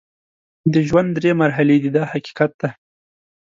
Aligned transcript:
د 0.73 0.75
ژوند 0.87 1.09
درې 1.17 1.31
مرحلې 1.41 1.77
دي 1.83 1.89
دا 1.95 2.03
حقیقت 2.11 2.51
دی. 2.61 2.69